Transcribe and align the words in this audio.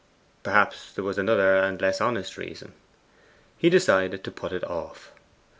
Perhaps 0.41 0.93
there 0.93 1.03
was 1.03 1.19
another 1.19 1.57
and 1.57 1.79
less 1.79 2.01
honest 2.01 2.35
reason. 2.35 2.73
He 3.59 3.69
decided 3.69 4.23
to 4.23 4.31
put 4.31 4.51
it 4.51 4.63
off. 4.63 5.11